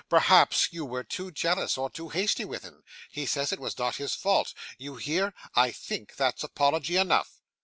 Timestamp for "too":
1.03-1.29, 1.87-2.09